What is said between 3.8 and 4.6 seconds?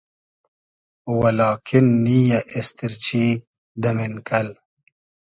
دۂ مېنکئل